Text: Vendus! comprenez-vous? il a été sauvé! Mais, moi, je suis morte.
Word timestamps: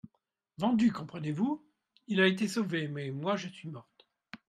Vendus! 0.57 0.91
comprenez-vous? 0.91 1.63
il 2.07 2.21
a 2.21 2.25
été 2.25 2.47
sauvé! 2.47 2.87
Mais, 2.87 3.11
moi, 3.11 3.35
je 3.35 3.47
suis 3.49 3.69
morte. 3.69 4.07